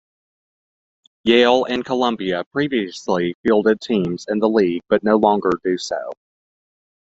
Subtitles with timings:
[1.25, 6.09] Yale and Columbia previously fielded teams in the league but no longer do so.